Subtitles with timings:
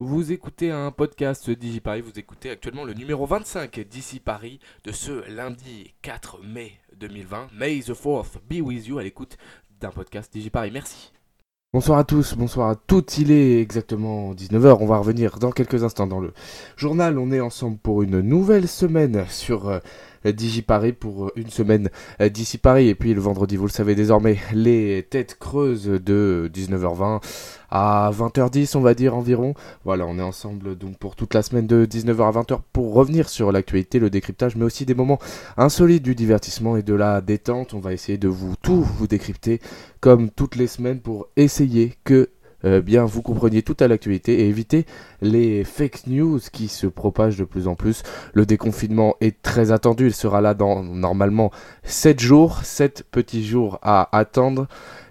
[0.00, 5.30] Vous écoutez un podcast DigiParis, vous écoutez actuellement le numéro 25 d'ici Paris de ce
[5.30, 7.50] lundi 4 mai 2020.
[7.56, 9.36] May the 4th be with you à l'écoute
[9.80, 10.72] d'un podcast DigiParis.
[10.72, 11.12] Merci.
[11.72, 15.84] Bonsoir à tous, bonsoir à toutes, il est exactement 19h, on va revenir dans quelques
[15.84, 16.32] instants dans le
[16.76, 19.78] journal, on est ensemble pour une nouvelle semaine sur euh,
[20.32, 21.90] DigiParis pour une semaine
[22.20, 26.50] euh, d'ici Paris et puis le vendredi vous le savez désormais les têtes creuses de
[26.52, 27.20] 19h20
[27.70, 29.54] à 20h10 on va dire environ.
[29.84, 33.28] Voilà, on est ensemble donc pour toute la semaine de 19h à 20h pour revenir
[33.28, 35.18] sur l'actualité, le décryptage, mais aussi des moments
[35.56, 37.74] insolites du divertissement et de la détente.
[37.74, 39.60] On va essayer de vous tout vous décrypter
[40.00, 42.30] comme toutes les semaines pour essayer que
[42.64, 44.86] euh, bien vous compreniez tout à l'actualité et éviter
[45.20, 48.02] les fake news qui se propagent de plus en plus.
[48.32, 51.50] Le déconfinement est très attendu, il sera là dans normalement
[51.84, 54.66] 7 jours, 7 petits jours à attendre,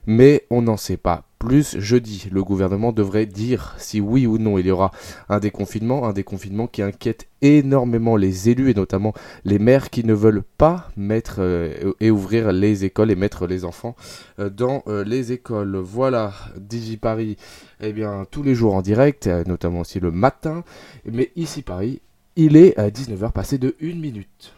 [0.06, 2.28] mais on n'en sait pas plus jeudi.
[2.32, 4.92] Le gouvernement devrait dire si oui ou non il y aura
[5.28, 10.14] un déconfinement, un déconfinement qui inquiète énormément les élus et notamment les maires qui ne
[10.14, 13.98] veulent pas mettre euh, et ouvrir les écoles et mettre les enfants
[14.40, 15.76] euh, dans euh, les écoles.
[15.76, 17.36] Voilà, DigiParis,
[17.82, 20.64] eh bien tous les jours en direct, notamment aussi le matin,
[21.06, 22.00] mais ici Paris,
[22.38, 24.54] il est à 19h passé de 1 minute.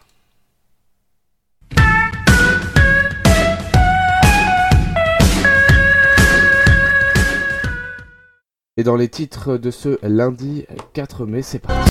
[8.78, 11.90] Et dans les titres de ce lundi 4 mai, c'est parti.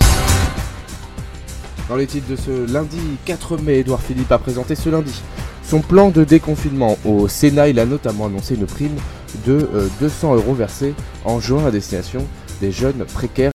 [1.90, 5.20] Dans les titres de ce lundi 4 mai, Edouard Philippe a présenté ce lundi
[5.64, 6.96] son plan de déconfinement.
[7.04, 8.98] Au Sénat, il a notamment annoncé une prime
[9.48, 9.68] de
[10.00, 12.24] 200 euh, euros versée en juin à destination
[12.62, 13.52] des jeunes précaires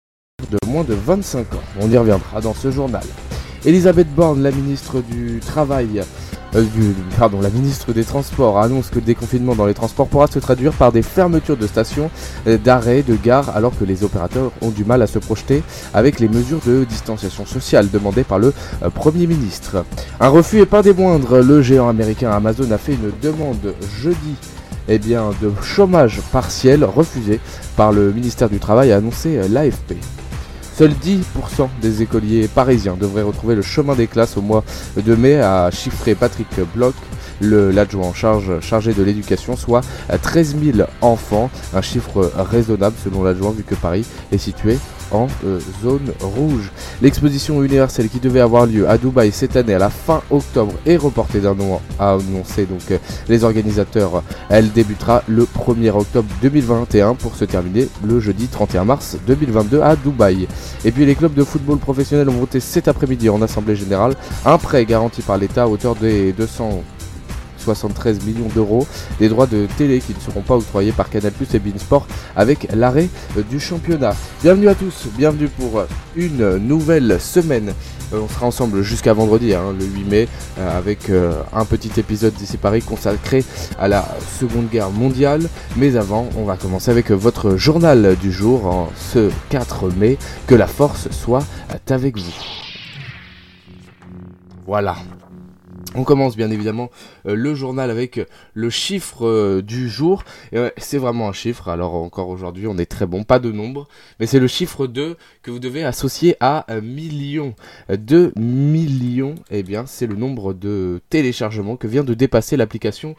[0.50, 1.62] de moins de 25 ans.
[1.80, 3.04] On y reviendra dans ce journal.
[3.64, 6.02] Elisabeth Borne, la ministre du Travail,
[6.54, 6.64] euh,
[7.42, 10.92] la ministre des Transports annonce que le déconfinement dans les transports pourra se traduire par
[10.92, 12.10] des fermetures de stations,
[12.46, 15.62] euh, d'arrêts, de gares, alors que les opérateurs ont du mal à se projeter
[15.94, 19.84] avec les mesures de distanciation sociale demandées par le euh, Premier ministre.
[20.18, 21.38] Un refus est pas des moindres.
[21.38, 24.34] Le géant américain Amazon a fait une demande jeudi
[24.88, 27.38] eh de chômage partiel refusé
[27.76, 29.94] par le ministère du Travail, a annoncé l'AFP.
[30.80, 34.64] Seuls 10% des écoliers parisiens devraient retrouver le chemin des classes au mois
[34.96, 36.94] de mai, a chiffré Patrick Bloch,
[37.40, 39.82] l'adjoint en charge chargé de l'éducation, soit
[40.22, 44.78] 13 000 enfants, un chiffre raisonnable selon l'adjoint vu que Paris est situé
[45.10, 46.70] en euh, zone rouge.
[47.02, 50.96] L'exposition universelle qui devait avoir lieu à Dubaï cette année à la fin octobre est
[50.96, 52.98] reportée d'un an à annoncer donc euh,
[53.28, 54.22] les organisateurs.
[54.48, 59.96] Elle débutera le 1er octobre 2021 pour se terminer le jeudi 31 mars 2022 à
[59.96, 60.46] Dubaï.
[60.84, 64.14] Et puis les clubs de football professionnels ont voté cet après-midi en assemblée générale
[64.44, 66.82] un prêt garanti par l'État à hauteur des 200
[67.60, 68.86] 73 millions d'euros,
[69.18, 72.06] des droits de télé qui ne seront pas octroyés par Canal Plus et Beansport
[72.36, 74.14] avec l'arrêt euh, du championnat.
[74.42, 75.84] Bienvenue à tous, bienvenue pour
[76.16, 77.72] une nouvelle semaine.
[78.12, 80.28] Euh, on sera ensemble jusqu'à vendredi, hein, le 8 mai,
[80.58, 81.10] euh, avec
[81.52, 83.44] un petit épisode d'ici Paris consacré
[83.78, 84.04] à la
[84.38, 85.42] Seconde Guerre mondiale.
[85.76, 90.18] Mais avant, on va commencer avec votre journal du jour ce 4 mai.
[90.46, 91.44] Que la force soit
[91.88, 92.32] avec vous.
[94.66, 94.96] Voilà,
[95.94, 96.90] on commence bien évidemment
[97.26, 98.24] euh, le journal avec euh,
[98.54, 100.24] le chiffre euh, du jour.
[100.76, 104.26] c'est vraiment un chiffre, alors encore aujourd'hui on est très bon, pas de nombre, mais
[104.26, 107.54] c'est le chiffre 2 que vous devez associer à un million.
[107.90, 113.16] 2 millions, eh bien c'est le nombre de téléchargements que vient de dépasser l'application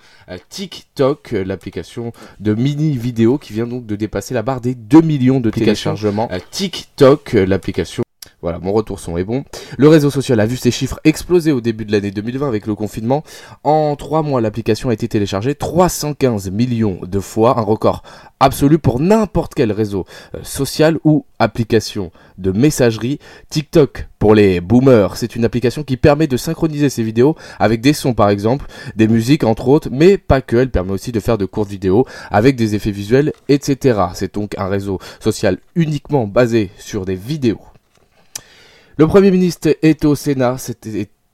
[0.50, 5.40] TikTok, l'application de mini vidéo qui vient donc de dépasser la barre des 2 millions
[5.40, 6.30] de téléchargements.
[6.52, 8.04] TikTok, l'application
[8.42, 9.44] voilà, mon retour son est bon.
[9.78, 12.74] Le réseau social a vu ses chiffres exploser au début de l'année 2020 avec le
[12.74, 13.24] confinement.
[13.64, 18.04] En 3 mois, l'application a été téléchargée 315 millions de fois, un record
[18.40, 23.20] absolu pour n'importe quel réseau euh, social ou application de messagerie.
[23.50, 27.94] TikTok, pour les boomers, c'est une application qui permet de synchroniser ses vidéos avec des
[27.94, 28.66] sons par exemple,
[28.96, 32.08] des musiques entre autres, mais pas que, elle permet aussi de faire de courtes vidéos
[32.32, 34.00] avec des effets visuels, etc.
[34.16, 37.62] C'est donc un réseau social uniquement basé sur des vidéos.
[38.98, 40.58] Le Premier ministre est au Sénat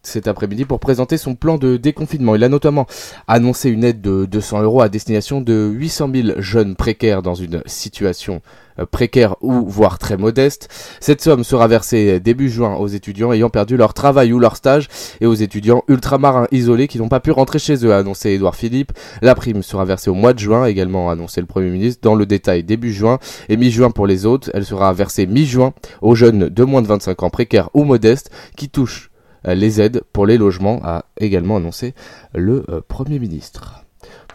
[0.07, 2.35] cet après-midi pour présenter son plan de déconfinement.
[2.35, 2.87] Il a notamment
[3.27, 7.61] annoncé une aide de 200 euros à destination de 800 000 jeunes précaires dans une
[7.65, 8.41] situation
[8.79, 10.69] euh, précaire ou voire très modeste.
[10.99, 14.87] Cette somme sera versée début juin aux étudiants ayant perdu leur travail ou leur stage
[15.19, 18.55] et aux étudiants ultramarins isolés qui n'ont pas pu rentrer chez eux, a annoncé Édouard
[18.55, 18.93] Philippe.
[19.21, 22.15] La prime sera versée au mois de juin, également a annoncé le Premier ministre, dans
[22.15, 23.19] le détail début juin
[23.49, 24.49] et mi-juin pour les autres.
[24.53, 28.69] Elle sera versée mi-juin aux jeunes de moins de 25 ans précaires ou modestes qui
[28.69, 29.11] touchent
[29.55, 31.93] les aides pour les logements, a également annoncé
[32.33, 33.83] le euh, Premier ministre.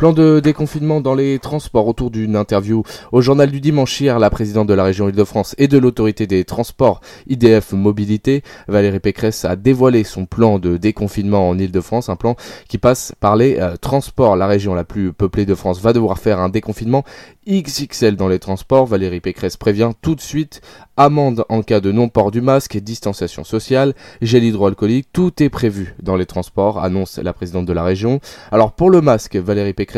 [0.03, 2.83] Plan de déconfinement dans les transports autour d'une interview
[3.13, 6.43] au journal du dimanche hier, la présidente de la région Île-de-France et de l'autorité des
[6.43, 12.35] transports IDF Mobilité, Valérie Pécresse, a dévoilé son plan de déconfinement en Île-de-France, un plan
[12.67, 14.35] qui passe par les euh, transports.
[14.35, 17.05] La région la plus peuplée de France va devoir faire un déconfinement
[17.49, 18.87] XXL dans les transports.
[18.87, 20.63] Valérie Pécresse prévient tout de suite
[20.97, 26.17] amende en cas de non-port du masque, distanciation sociale, gel hydroalcoolique, tout est prévu dans
[26.17, 28.21] les transports, annonce la présidente de la région.
[28.51, 29.92] Alors pour le masque, Valérie Pécresse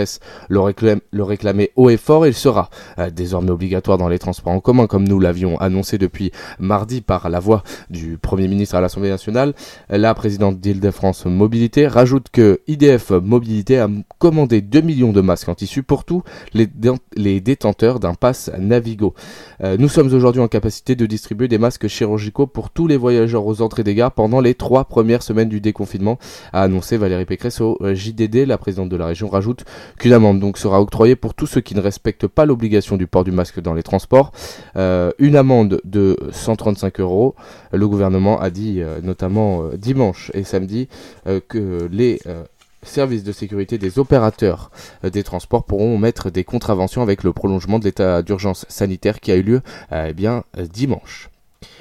[0.48, 4.86] le, réclamait haut et fort, il sera euh, désormais obligatoire dans les transports en commun,
[4.86, 9.54] comme nous l'avions annoncé depuis mardi par la voix du Premier ministre à l'Assemblée nationale.
[9.88, 13.88] La présidente d'Île-de-France Mobilité rajoute que IDF Mobilité a
[14.18, 16.68] commandé 2 millions de masques en tissu pour tous les,
[17.16, 19.14] les détenteurs d'un pass Navigo.
[19.62, 23.46] Euh, nous sommes aujourd'hui en capacité de distribuer des masques chirurgicaux pour tous les voyageurs
[23.46, 26.18] aux entrées des gares pendant les trois premières semaines du déconfinement,
[26.52, 28.46] a annoncé Valérie Pécresse au euh, JDD.
[28.46, 29.64] La présidente de la région rajoute
[29.98, 33.24] qu'une amende donc sera octroyée pour tous ceux qui ne respectent pas l'obligation du port
[33.24, 34.32] du masque dans les transports.
[34.76, 37.34] Euh, une amende de 135 euros.
[37.72, 40.88] Le gouvernement a dit notamment dimanche et samedi
[41.48, 42.20] que les
[42.84, 44.70] services de sécurité des opérateurs
[45.04, 49.32] euh, des transports pourront mettre des contraventions avec le prolongement de l'état d'urgence sanitaire qui
[49.32, 49.60] a eu lieu
[49.92, 50.40] euh, eh euh,
[50.72, 51.30] dimanche.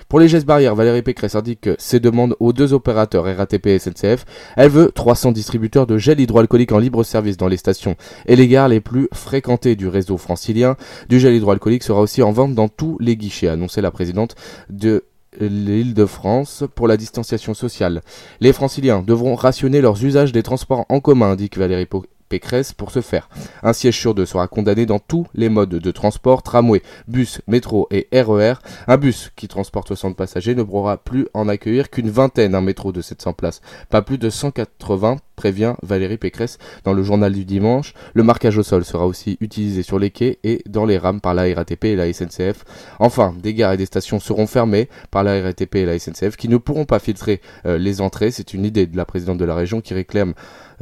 [0.10, 4.26] Pour les gestes barrières, Valérie Pécresse indique ses demandes aux deux opérateurs RATP et SNCF.
[4.56, 7.96] Elle veut 300 distributeurs de gel hydroalcoolique en libre service dans les stations
[8.28, 10.76] et les gares les plus fréquentées du réseau francilien.
[11.10, 14.36] Du gel hydroalcoolique sera aussi en vente dans tous les guichets, annoncé la présidente
[14.70, 15.04] de
[15.40, 18.02] l'île de France pour la distanciation sociale.
[18.40, 21.88] Les franciliens devront rationner leurs usages des transports en commun, indique Valérie
[22.30, 23.30] Pécresse pour ce faire.
[23.62, 27.88] Un siège sur deux sera condamné dans tous les modes de transport, tramway, bus, métro
[27.92, 28.54] et RER.
[28.54, 28.56] E
[28.88, 32.92] un bus qui transporte 60 passagers ne pourra plus en accueillir qu'une vingtaine, un métro
[32.92, 37.94] de 700 places, pas plus de 180 prévient Valérie Pécresse dans le journal du dimanche.
[38.14, 41.34] Le marquage au sol sera aussi utilisé sur les quais et dans les rames par
[41.34, 42.64] la RATP et la SNCF.
[43.00, 46.50] Enfin, des gares et des stations seront fermées par la RATP et la SNCF qui
[46.50, 48.32] ne pourront pas filtrer euh, les entrées.
[48.32, 50.34] C'est une idée de la présidente de la région qui réclame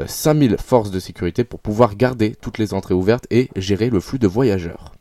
[0.08, 4.00] 5000 euh, forces de sécurité pour pouvoir garder toutes les entrées ouvertes et gérer le
[4.00, 4.94] flux de voyageurs.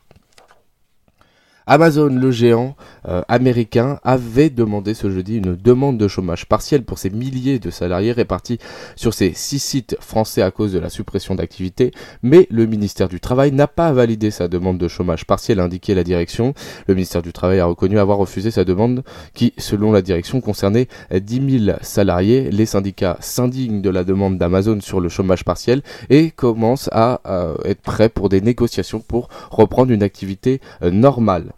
[1.67, 2.75] Amazon, le géant
[3.07, 7.69] euh, américain, avait demandé ce jeudi une demande de chômage partiel pour ses milliers de
[7.69, 8.59] salariés répartis
[8.95, 11.91] sur ses six sites français à cause de la suppression d'activité,
[12.23, 16.03] mais le ministère du Travail n'a pas validé sa demande de chômage partiel, indiqué la
[16.03, 16.53] direction.
[16.87, 19.03] Le ministère du Travail a reconnu avoir refusé sa demande
[19.33, 22.49] qui, selon la direction, concernait 10 000 salariés.
[22.51, 27.21] Les syndicats s'indignent de la demande d'Amazon sur le chômage partiel et commencent à
[27.65, 31.50] être prêts pour des négociations pour reprendre une activité euh, normale.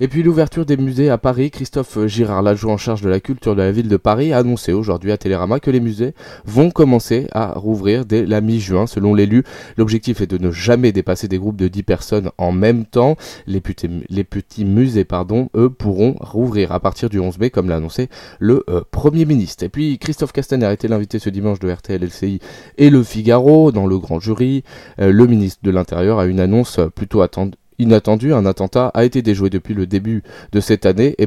[0.00, 3.56] Et puis l'ouverture des musées à Paris, Christophe Girard, l'adjoint en charge de la culture
[3.56, 7.26] de la ville de Paris, a annoncé aujourd'hui à Télérama que les musées vont commencer
[7.32, 8.86] à rouvrir dès la mi-juin.
[8.86, 9.42] Selon l'élu,
[9.76, 13.16] l'objectif est de ne jamais dépasser des groupes de 10 personnes en même temps.
[13.48, 18.08] Les petits, musées, pardon, eux, pourront rouvrir à partir du 11 mai, comme l'a annoncé
[18.38, 19.64] le euh, Premier ministre.
[19.64, 22.38] Et puis Christophe Castaner a été l'invité ce dimanche de RTL, LCI
[22.76, 24.62] et Le Figaro dans le grand jury.
[25.00, 29.22] Euh, le ministre de l'Intérieur a une annonce plutôt attendue inattendu, un attentat a été
[29.22, 30.22] déjoué depuis le début
[30.52, 31.26] de cette année et,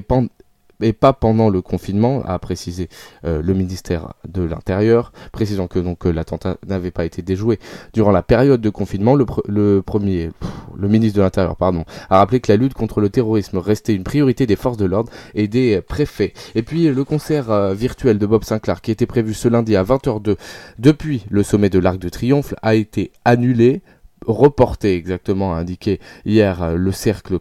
[0.93, 2.89] pas pendant le confinement, a précisé
[3.23, 7.59] euh, le ministère de l'Intérieur, précisant que donc l'attentat n'avait pas été déjoué
[7.93, 9.15] durant la période de confinement.
[9.15, 10.31] Le, premier,
[10.75, 14.03] le ministre de l'Intérieur, pardon, a rappelé que la lutte contre le terrorisme restait une
[14.03, 16.33] priorité des forces de l'ordre et des préfets.
[16.55, 19.83] Et puis le concert euh, virtuel de Bob Sinclair, qui était prévu ce lundi à
[19.83, 20.35] 20h02
[20.79, 23.81] depuis le sommet de l'Arc de Triomphe, a été annulé
[24.25, 27.39] reporté exactement, a indiqué hier euh, le cercle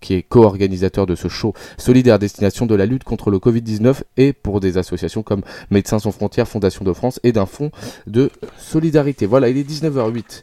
[0.00, 4.34] qui est co-organisateur de ce show solidaire destination de la lutte contre le Covid-19 et
[4.34, 7.70] pour des associations comme Médecins sans frontières, Fondation de France et d'un fonds
[8.06, 9.24] de solidarité.
[9.24, 10.42] Voilà, il est 19h08.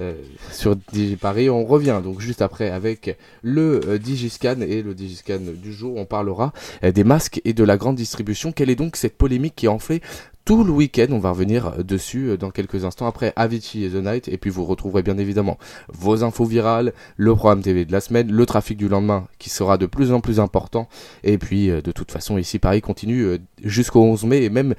[0.00, 0.14] Euh,
[0.50, 1.50] sur DigiParis.
[1.50, 5.98] On revient donc juste après avec le euh, Digiscan et le Digiscan du jour.
[5.98, 8.52] On parlera des masques et de la grande distribution.
[8.52, 10.00] Quelle est donc cette polémique qui en fait
[10.44, 11.06] tout le week-end.
[11.10, 14.28] On va revenir dessus euh, dans quelques instants après Avicii et The Night.
[14.28, 15.58] Et puis vous retrouverez bien évidemment
[15.88, 19.78] vos infos virales, le programme TV de la semaine, le trafic du lendemain qui sera
[19.78, 20.88] de plus en plus important.
[21.24, 24.74] Et puis euh, de toute façon, ici Paris continue euh, jusqu'au 11 mai et même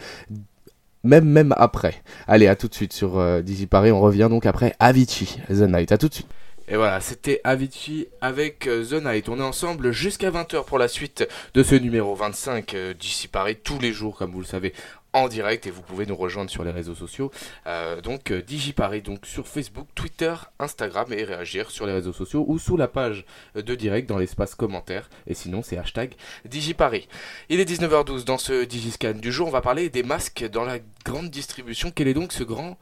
[1.03, 1.95] même même après.
[2.27, 3.91] Allez, à tout de suite sur euh, Paris.
[3.91, 5.91] On revient donc après Avicii, The Night.
[5.91, 6.27] À tout de suite.
[6.69, 9.27] Et voilà, c'était Avicii avec The Night.
[9.27, 13.79] On est ensemble jusqu'à 20h pour la suite de ce numéro 25 d'ici Paris, tous
[13.79, 14.73] les jours, comme vous le savez,
[15.13, 17.31] en direct et vous pouvez nous rejoindre sur les réseaux sociaux.
[17.67, 22.45] Euh, donc euh, DigiParis, donc sur Facebook, Twitter, Instagram et réagir sur les réseaux sociaux
[22.47, 25.09] ou sous la page de direct dans l'espace commentaire.
[25.27, 26.13] Et sinon c'est hashtag
[26.45, 27.07] DigiParis.
[27.49, 29.47] Il est 19h12 dans ce Digiscan du jour.
[29.47, 31.91] On va parler des masques dans la grande distribution.
[31.93, 32.77] Quel est donc ce grand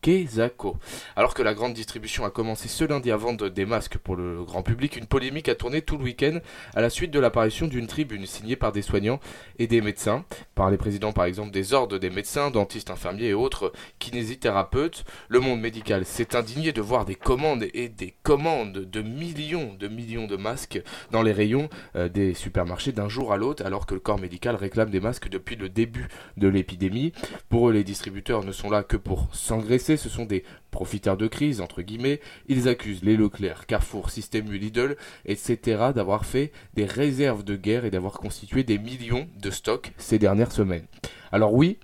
[0.00, 0.78] Kezako.
[1.16, 4.44] Alors que la grande distribution a commencé ce lundi à vendre des masques pour le
[4.44, 6.38] grand public, une polémique a tourné tout le week-end
[6.74, 9.20] à la suite de l'apparition d'une tribune signée par des soignants
[9.58, 13.34] et des médecins, par les présidents par exemple des ordres des médecins, dentistes, infirmiers et
[13.34, 15.04] autres kinésithérapeutes.
[15.28, 19.88] Le monde médical s'est indigné de voir des commandes et des commandes de millions de
[19.88, 23.94] millions de masques dans les rayons euh, des supermarchés d'un jour à l'autre, alors que
[23.94, 27.12] le corps médical réclame des masques depuis le début de l'épidémie.
[27.48, 31.26] Pour eux, les distributeurs ne sont là que pour s'engraisser ce sont des profiteurs de
[31.26, 32.20] crise, entre guillemets.
[32.48, 35.90] Ils accusent les Leclerc, Carrefour, Système U, Lidl, etc.
[35.94, 40.52] d'avoir fait des réserves de guerre et d'avoir constitué des millions de stocks ces dernières
[40.52, 40.86] semaines.
[41.32, 41.78] Alors oui,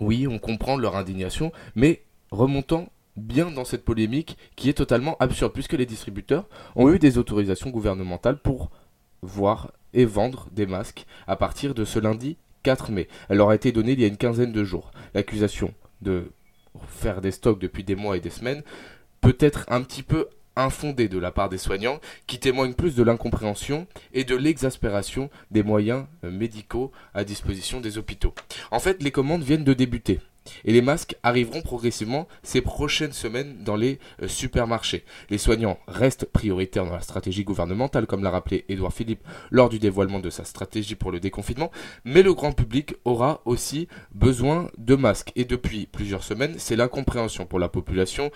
[0.00, 5.52] oui, on comprend leur indignation, mais remontons bien dans cette polémique qui est totalement absurde,
[5.52, 8.70] puisque les distributeurs ont eu des autorisations gouvernementales pour
[9.22, 13.08] voir et vendre des masques à partir de ce lundi 4 mai.
[13.28, 14.90] Elle leur a été donnée il y a une quinzaine de jours.
[15.14, 16.30] L'accusation de
[16.88, 18.62] faire des stocks depuis des mois et des semaines
[19.20, 23.02] peut être un petit peu infondé de la part des soignants qui témoignent plus de
[23.02, 28.34] l'incompréhension et de l'exaspération des moyens euh, médicaux à disposition des hôpitaux.
[28.70, 30.20] En fait, les commandes viennent de débuter.
[30.64, 35.04] Et les masques arriveront progressivement ces prochaines semaines dans les euh, supermarchés.
[35.30, 39.78] Les soignants restent prioritaires dans la stratégie gouvernementale, comme l'a rappelé Édouard Philippe lors du
[39.78, 41.70] dévoilement de sa stratégie pour le déconfinement,
[42.04, 45.32] mais le grand public aura aussi besoin de masques.
[45.36, 48.30] Et depuis plusieurs semaines, c'est l'incompréhension pour la population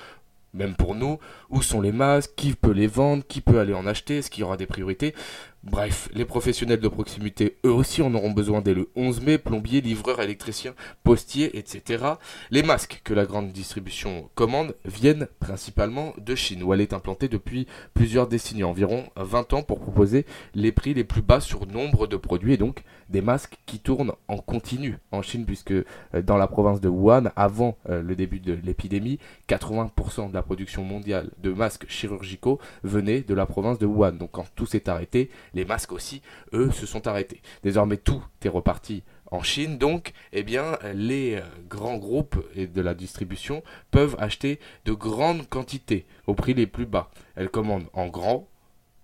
[0.53, 3.87] même pour nous, où sont les masques, qui peut les vendre, qui peut aller en
[3.87, 5.15] acheter, est-ce qu'il y aura des priorités?
[5.63, 9.83] Bref, les professionnels de proximité, eux aussi, en auront besoin dès le 11 mai, plombiers,
[9.83, 10.75] livreurs, électriciens,
[11.05, 12.03] postiers, etc.
[12.51, 17.29] Les masques que la grande distribution commande viennent principalement de Chine, où elle est implantée
[17.29, 20.25] depuis plusieurs décennies, environ 20 ans, pour proposer
[20.55, 24.13] les prix les plus bas sur nombre de produits, et donc des masques qui tournent
[24.29, 25.85] en continu en Chine, puisque euh,
[26.25, 30.85] dans la province de Wuhan, avant euh, le début de l'épidémie, 80% de la production
[30.85, 34.13] mondiale de masques chirurgicaux venait de la province de Wuhan.
[34.13, 37.43] Donc quand tout s'est arrêté, les masques aussi, eux, se sont arrêtés.
[37.63, 42.95] Désormais, tout est reparti en Chine, donc, eh bien, les euh, grands groupes de la
[42.95, 47.11] distribution peuvent acheter de grandes quantités au prix les plus bas.
[47.37, 48.49] Elles commandent en grand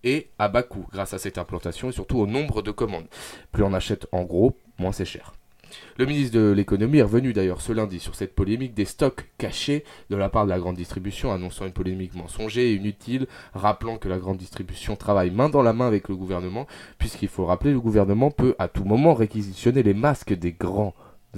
[0.02, 3.08] et à bas coût grâce à cette implantation et surtout au nombre de commandes.
[3.52, 5.32] Plus on achète en gros, moins c'est cher.
[5.98, 9.84] Le ministre de l'économie est revenu d'ailleurs ce lundi sur cette polémique des stocks cachés
[10.10, 14.08] de la part de la grande distribution, annonçant une polémique mensongère et inutile, rappelant que
[14.08, 16.66] la grande distribution travaille main dans la main avec le gouvernement,
[16.98, 20.94] puisqu'il faut rappeler le gouvernement peut à tout moment réquisitionner les masques des grands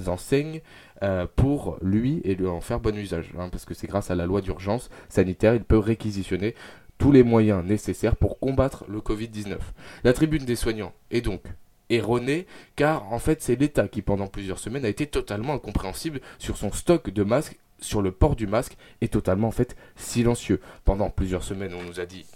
[0.07, 0.61] enseignes
[1.03, 4.15] euh, pour lui et lui en faire bon usage, hein, parce que c'est grâce à
[4.15, 6.55] la loi d'urgence sanitaire, il peut réquisitionner
[6.99, 9.57] tous les moyens nécessaires pour combattre le Covid-19.
[10.05, 11.43] La tribune des soignants est donc
[11.91, 16.57] erroné, car en fait c'est l'État qui pendant plusieurs semaines a été totalement incompréhensible sur
[16.57, 20.61] son stock de masques, sur le port du masque, et totalement en fait silencieux.
[20.85, 22.27] Pendant plusieurs semaines on nous a dit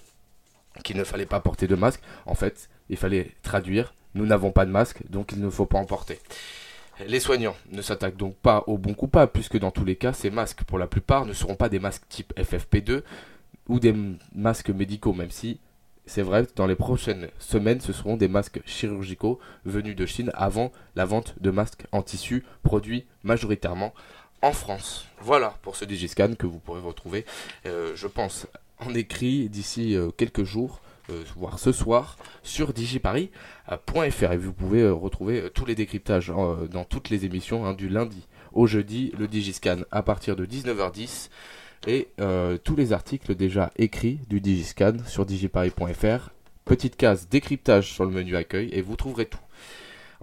[0.84, 4.66] qu'il ne fallait pas porter de masque, en fait il fallait traduire, nous n'avons pas
[4.66, 6.18] de masque, donc il ne faut pas en porter.
[7.06, 10.30] Les soignants ne s'attaquent donc pas au bon coupable, puisque dans tous les cas, ces
[10.30, 13.02] masques, pour la plupart, ne seront pas des masques type FFP2
[13.68, 13.94] ou des
[14.34, 15.58] masques médicaux, même si
[16.12, 20.70] c'est vrai, dans les prochaines semaines, ce seront des masques chirurgicaux venus de Chine avant
[20.94, 23.94] la vente de masques en tissu produits majoritairement
[24.42, 25.06] en France.
[25.22, 27.24] Voilà pour ce Digiscan que vous pourrez retrouver,
[27.64, 28.46] euh, je pense,
[28.78, 34.32] en écrit d'ici euh, quelques jours, euh, voire ce soir, sur digiparis.fr.
[34.32, 36.30] Et vous pouvez retrouver tous les décryptages
[36.70, 41.30] dans toutes les émissions, hein, du lundi au jeudi, le Digiscan à partir de 19h10
[41.86, 46.30] et euh, tous les articles déjà écrits du Digiscan sur digiparis.fr.
[46.64, 49.40] Petite case décryptage sur le menu accueil et vous trouverez tout.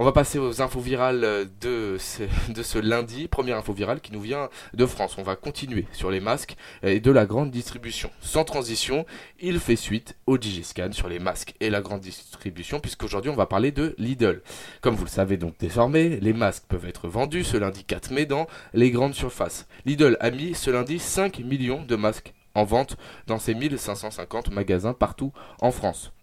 [0.02, 3.28] On va passer aux infos virales de ce, de ce lundi.
[3.28, 5.18] Première info virale qui nous vient de France.
[5.18, 8.10] On va continuer sur les masques et de la grande distribution.
[8.22, 9.06] Sans transition,
[9.42, 13.46] il fait suite au Digiscan sur les masques et la grande distribution, puisqu'aujourd'hui on va
[13.46, 14.42] parler de Lidl.
[14.80, 18.26] Comme vous le savez donc désormais, les masques peuvent être vendus ce lundi 4 mai
[18.26, 19.68] dans les grandes surfaces.
[19.84, 22.96] Lidl a mis ce lundi 5 millions de masques en vente
[23.28, 26.14] dans ses 1550 magasins partout en France.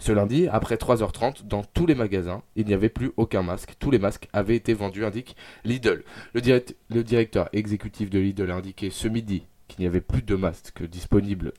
[0.00, 3.74] Ce lundi, après 3h30, dans tous les magasins, il n'y avait plus aucun masque.
[3.78, 6.02] Tous les masques avaient été vendus, indique Lidl.
[6.32, 10.82] Le, directeur exécutif de Lidl a indiqué ce midi qu'il n'y avait plus de masques
[10.88, 11.52] disponibles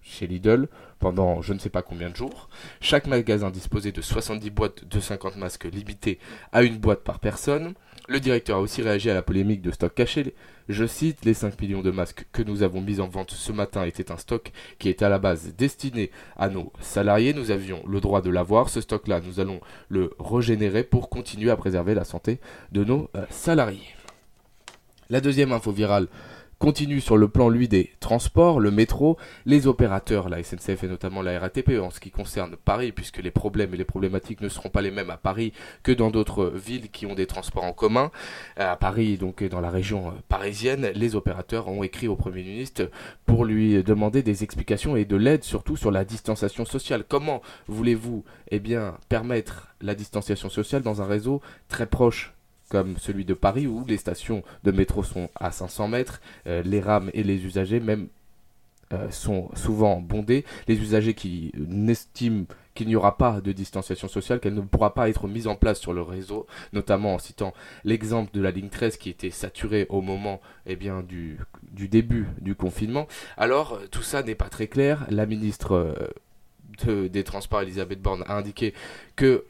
[0.00, 2.48] chez Lidl pendant je ne sais pas combien de jours.
[2.80, 6.18] Chaque magasin disposait de 70 boîtes de 50 masques limités
[6.52, 7.74] à une boîte par personne.
[8.06, 10.34] Le directeur a aussi réagi à la polémique de stock caché.
[10.68, 13.84] Je cite, les 5 millions de masques que nous avons mis en vente ce matin
[13.84, 17.32] étaient un stock qui était à la base destiné à nos salariés.
[17.32, 18.68] Nous avions le droit de l'avoir.
[18.68, 22.40] Ce stock-là, nous allons le régénérer pour continuer à préserver la santé
[22.72, 23.94] de nos euh, salariés.
[25.08, 26.08] La deuxième info virale
[26.58, 31.22] continue sur le plan, lui, des transports, le métro, les opérateurs, la SNCF et notamment
[31.22, 34.68] la RATP en ce qui concerne Paris, puisque les problèmes et les problématiques ne seront
[34.68, 38.10] pas les mêmes à Paris que dans d'autres villes qui ont des transports en commun.
[38.56, 42.90] À Paris, donc dans la région parisienne, les opérateurs ont écrit au Premier ministre
[43.26, 47.04] pour lui demander des explications et de l'aide surtout sur la distanciation sociale.
[47.08, 48.60] Comment voulez-vous eh
[49.08, 52.34] permettre la distanciation sociale dans un réseau très proche
[52.68, 56.80] comme celui de Paris où les stations de métro sont à 500 mètres, euh, les
[56.80, 58.08] rames et les usagers même
[58.92, 62.44] euh, sont souvent bondés, les usagers qui n'estiment
[62.74, 65.80] qu'il n'y aura pas de distanciation sociale, qu'elle ne pourra pas être mise en place
[65.80, 67.54] sur le réseau, notamment en citant
[67.84, 71.38] l'exemple de la ligne 13 qui était saturée au moment eh bien, du,
[71.72, 73.06] du début du confinement.
[73.36, 75.06] Alors tout ça n'est pas très clair.
[75.08, 75.94] La ministre
[76.86, 78.74] euh, des Transports, Elisabeth Borne, a indiqué
[79.16, 79.44] que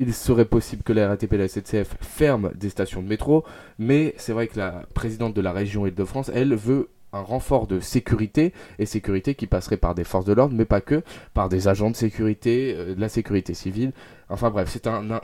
[0.00, 3.44] il serait possible que la RATP et la SNCF ferment des stations de métro,
[3.78, 7.80] mais c'est vrai que la présidente de la région Île-de-France, elle, veut un renfort de
[7.80, 11.02] sécurité, et sécurité qui passerait par des forces de l'ordre, mais pas que,
[11.34, 13.92] par des agents de sécurité, euh, de la sécurité civile.
[14.28, 15.20] Enfin bref, c'est un, un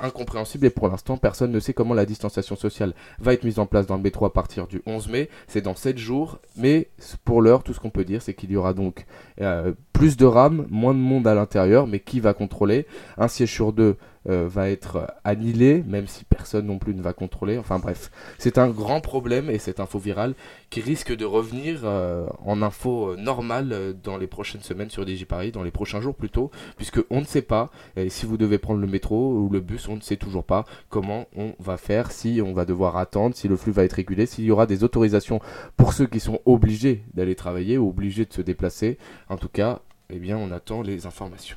[0.00, 3.64] incompréhensible et pour l'instant, personne ne sait comment la distanciation sociale va être mise en
[3.64, 5.30] place dans le métro à partir du 11 mai.
[5.46, 6.90] C'est dans 7 jours, mais
[7.24, 9.06] pour l'heure, tout ce qu'on peut dire, c'est qu'il y aura donc
[9.40, 12.86] euh, plus de rames, moins de monde à l'intérieur, mais qui va contrôler
[13.16, 13.96] Un siège sur deux
[14.28, 17.58] va être annihilé, même si personne non plus ne va contrôler.
[17.58, 20.34] Enfin bref, c'est un grand problème et cette info virale
[20.70, 25.52] qui risque de revenir euh, en info normale euh, dans les prochaines semaines sur DigiParis,
[25.52, 28.80] dans les prochains jours plutôt, puisque on ne sait pas et si vous devez prendre
[28.80, 32.40] le métro ou le bus, on ne sait toujours pas comment on va faire, si
[32.44, 35.40] on va devoir attendre, si le flux va être régulé, s'il y aura des autorisations
[35.76, 38.98] pour ceux qui sont obligés d'aller travailler ou obligés de se déplacer.
[39.28, 39.80] En tout cas,
[40.10, 41.56] eh bien, on attend les informations.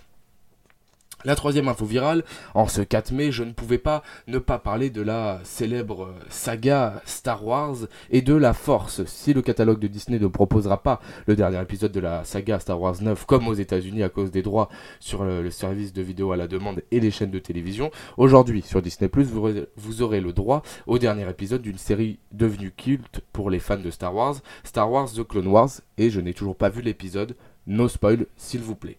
[1.24, 2.24] La troisième info virale,
[2.56, 7.00] en ce 4 mai, je ne pouvais pas ne pas parler de la célèbre saga
[7.06, 7.75] Star Wars
[8.10, 9.06] et de la Force.
[9.06, 12.82] Si le catalogue de Disney ne proposera pas le dernier épisode de la saga Star
[12.82, 16.38] Wars 9 comme aux États-Unis à cause des droits sur le, service de vidéo à
[16.38, 20.63] la demande et les chaînes de télévision, aujourd'hui sur Disney vous, vous aurez le droit
[20.88, 25.12] au dernier épisode d'une série devenue culte pour les fans de Star Wars, Star Wars
[25.12, 27.36] The Clone Wars, et je n'ai toujours pas vu l'épisode.
[27.68, 28.98] No spoil, s'il vous plaît.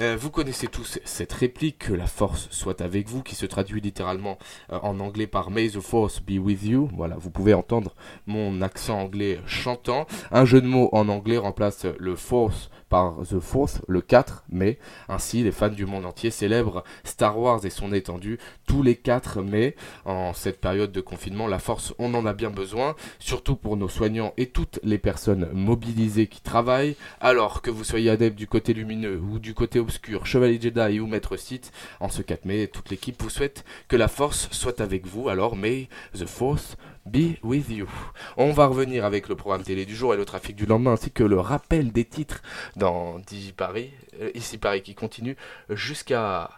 [0.00, 3.80] Euh, vous connaissez tous cette réplique, que la force soit avec vous, qui se traduit
[3.80, 4.38] littéralement
[4.70, 6.88] euh, en anglais par May the force be with you.
[6.94, 7.94] Voilà, vous pouvez entendre
[8.26, 10.06] mon accent anglais chantant.
[10.30, 14.78] Un jeu de mots en anglais remplace le force par The Force le 4 mai.
[15.08, 19.40] Ainsi, les fans du monde entier célèbrent Star Wars et son étendue tous les 4
[19.40, 19.76] mai.
[20.04, 23.88] En cette période de confinement, la force, on en a bien besoin, surtout pour nos
[23.88, 26.96] soignants et toutes les personnes mobilisées qui travaillent.
[27.22, 31.06] Alors que vous soyez adepte du côté lumineux ou du côté obscur, Chevalier Jedi ou
[31.06, 35.06] Maître Sith, en ce 4 mai, toute l'équipe vous souhaite que la force soit avec
[35.06, 35.28] vous.
[35.28, 37.88] Alors, may The Force Be With You.
[38.36, 41.10] On va revenir avec le programme télé du jour et le trafic du lendemain, ainsi
[41.10, 42.42] que le rappel des titres
[42.76, 43.90] dans Digi Paris,
[44.20, 45.36] euh, ici Paris qui continue
[45.68, 46.50] jusqu'à...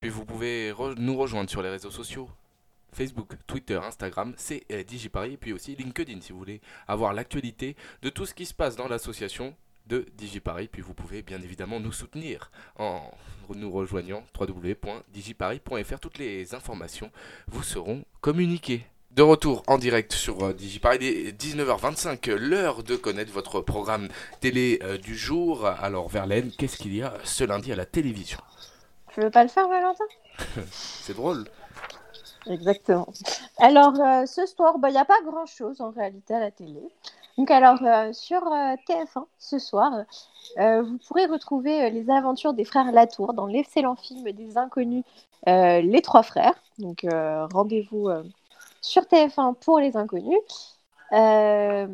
[0.00, 2.28] Puis vous pouvez nous rejoindre sur les réseaux sociaux.
[2.92, 7.76] Facebook, Twitter, Instagram, c'est euh, DigiParis, et puis aussi LinkedIn si vous voulez avoir l'actualité
[8.02, 9.54] de tout ce qui se passe dans l'association
[9.86, 10.68] de DigiParis.
[10.68, 13.02] Puis vous pouvez bien évidemment nous soutenir en
[13.54, 16.00] nous rejoignant www.digiparis.fr.
[16.00, 17.10] Toutes les informations
[17.48, 18.86] vous seront communiquées.
[19.12, 24.08] De retour en direct sur euh, DigiParis, il est 19h25, l'heure de connaître votre programme
[24.38, 25.66] télé euh, du jour.
[25.66, 28.38] Alors Verlaine, qu'est-ce qu'il y a ce lundi à la télévision?
[29.12, 30.04] Tu veux pas le faire Valentin?
[30.70, 31.44] C'est drôle.
[32.46, 33.12] Exactement.
[33.58, 36.80] Alors euh, ce soir, bah, il n'y a pas grand-chose en réalité à la télé.
[37.38, 37.78] Donc alors
[38.14, 40.04] sur TF1 ce soir,
[40.56, 45.04] vous pourrez retrouver les aventures des frères Latour dans l'excellent film des inconnus,
[45.46, 46.54] Les Trois Frères.
[46.78, 47.06] Donc
[47.52, 48.08] rendez-vous
[48.80, 50.38] sur TF1 pour les inconnus.
[51.12, 51.86] Euh,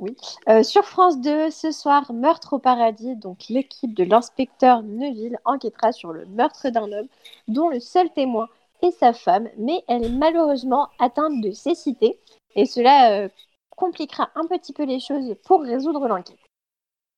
[0.00, 0.16] oui.
[0.48, 3.16] Euh, sur France 2, ce soir, Meurtre au paradis.
[3.16, 7.08] Donc, l'équipe de l'inspecteur Neuville enquêtera sur le meurtre d'un homme
[7.48, 8.48] dont le seul témoin
[8.82, 12.18] est sa femme, mais elle est malheureusement atteinte de cécité.
[12.56, 13.28] Et cela euh,
[13.76, 16.38] compliquera un petit peu les choses pour résoudre l'enquête.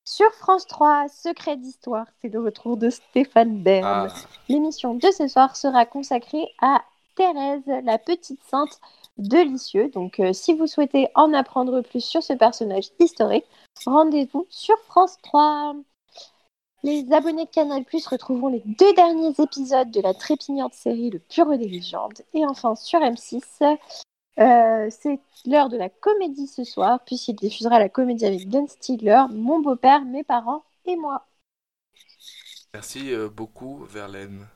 [0.04, 4.08] Sur France 3, Secret d'histoire, c'est le retour de Stéphane Bern.
[4.08, 4.14] Ah.
[4.48, 6.84] L'émission de ce soir sera consacrée à
[7.16, 8.78] Thérèse, la petite sainte
[9.18, 9.88] de Lisieux.
[9.88, 13.46] Donc, euh, si vous souhaitez en apprendre plus sur ce personnage historique,
[13.84, 15.74] rendez-vous sur France 3.
[16.84, 21.18] Les abonnés de Canal Plus retrouveront les deux derniers épisodes de la trépignante série Le
[21.18, 22.22] Pure des légendes.
[22.32, 23.42] Et enfin, sur M6,
[24.38, 29.24] euh, c'est l'heure de la comédie ce soir, puisqu'il diffusera la comédie avec Ben Stiller,
[29.30, 31.26] mon beau-père, mes parents et moi.
[32.74, 34.46] Merci euh, beaucoup, Verlaine.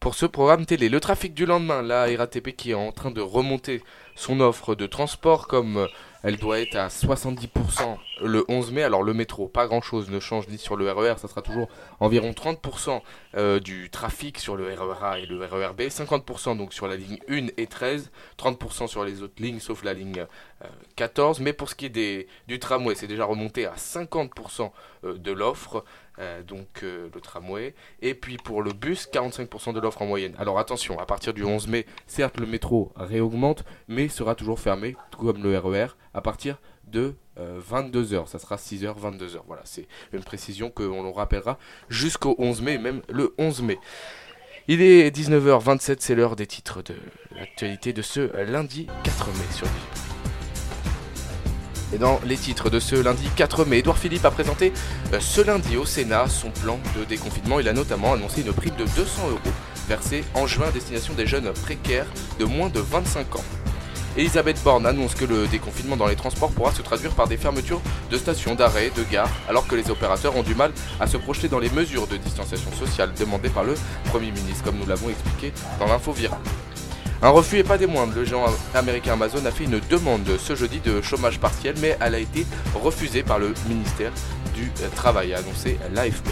[0.00, 0.88] pour ce programme télé.
[0.88, 3.82] Le trafic du lendemain, la RATP qui est en train de remonter
[4.16, 5.86] son offre de transport comme euh,
[6.22, 8.82] elle doit être à 70% le 11 mai.
[8.82, 11.68] Alors le métro, pas grand chose ne change ni sur le RER, ça sera toujours
[12.00, 13.00] environ 30%
[13.36, 16.96] euh, du trafic sur le RER A et le RER B, 50% donc sur la
[16.96, 20.26] ligne 1 et 13, 30% sur les autres lignes sauf la ligne
[20.96, 21.40] 14.
[21.40, 24.70] Euh, Mais pour ce qui est du tramway, c'est déjà remonté à 50%
[25.02, 25.84] de l'offre.
[26.18, 27.74] Euh, donc euh, le tramway.
[28.02, 30.34] Et puis pour le bus, 45% de l'offre en moyenne.
[30.38, 34.96] Alors attention, à partir du 11 mai, certes le métro réaugmente, mais sera toujours fermé,
[35.10, 38.14] tout comme le RER, e à partir de 22h.
[38.14, 39.40] Euh, Ça sera 6h, 22h.
[39.46, 43.78] Voilà, c'est une précision qu'on rappellera jusqu'au 11 mai, même le 11 mai.
[44.68, 46.94] Il est 19h27, c'est l'heure des titres de
[47.34, 49.66] l'actualité de ce lundi 4 mai sur
[51.92, 54.72] et dans les titres de ce lundi 4 mai, Edouard Philippe a présenté
[55.12, 57.60] euh, ce lundi au Sénat son plan de déconfinement.
[57.60, 59.38] Il a notamment annoncé une prime de 200 euros
[59.88, 62.06] versée en juin à destination des jeunes précaires
[62.38, 63.44] de moins de 25 ans.
[64.16, 67.80] Elisabeth Borne annonce que le déconfinement dans les transports pourra se traduire par des fermetures
[68.10, 71.48] de stations d'arrêt, de gares, alors que les opérateurs ont du mal à se projeter
[71.48, 73.74] dans les mesures de distanciation sociale demandées par le
[74.06, 76.14] Premier ministre, comme nous l'avons expliqué dans l'info.
[77.24, 78.14] Un refus et pas des moindres.
[78.16, 82.16] Le géant américain Amazon a fait une demande ce jeudi de chômage partiel, mais elle
[82.16, 84.10] a été refusée par le ministère
[84.56, 86.28] du Travail, a annoncé l'AFP.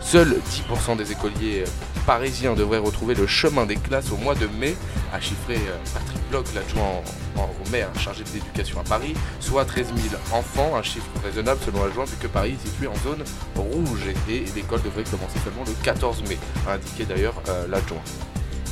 [0.00, 0.34] Seuls
[0.70, 1.64] 10% des écoliers
[2.06, 4.74] parisiens devraient retrouver le chemin des classes au mois de mai,
[5.12, 7.02] a chiffré euh, Patrick Bloch, l'adjoint
[7.36, 11.84] au maire chargé de l'éducation à Paris, soit 13 000 enfants, un chiffre raisonnable selon
[11.84, 13.24] l'adjoint vu que Paris est situé en zone
[13.56, 18.02] rouge et l'école devrait commencer seulement le 14 mai, a indiqué d'ailleurs euh, l'adjoint.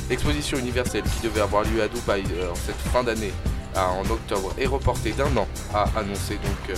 [0.09, 3.31] L'exposition universelle qui devait avoir lieu à Dubaï euh, en cette fin d'année
[3.75, 6.75] en octobre est reportée d'un an, a annoncé donc, euh,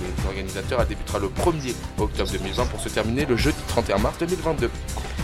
[0.00, 0.80] les organisateurs.
[0.80, 4.70] Elle débutera le 1er octobre 2020 pour se terminer le jeudi 31 mars 2022.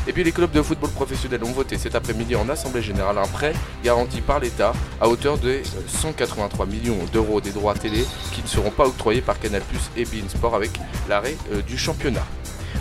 [0.07, 3.27] Et puis les clubs de football professionnels ont voté cet après-midi en Assemblée Générale un
[3.27, 3.53] prêt
[3.85, 8.71] garanti par l'État à hauteur de 183 millions d'euros des droits télé qui ne seront
[8.71, 9.62] pas octroyés par Canal
[9.97, 10.71] et Bein Sport avec
[11.09, 12.25] l'arrêt euh, du championnat.